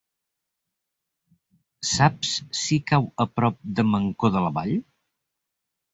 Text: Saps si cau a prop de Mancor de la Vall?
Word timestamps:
Saps 1.91 2.33
si 2.61 2.79
cau 2.93 3.05
a 3.27 3.31
prop 3.37 3.61
de 3.81 3.89
Mancor 3.93 4.37
de 4.39 4.43
la 4.47 4.55
Vall? 4.57 4.77